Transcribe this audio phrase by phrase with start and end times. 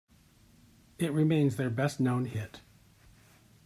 [0.97, 2.61] It remains their best-known hit.